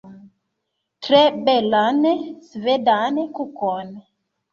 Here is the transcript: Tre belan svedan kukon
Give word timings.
Tre 1.03 1.19
belan 1.49 1.99
svedan 2.47 3.21
kukon 3.37 3.93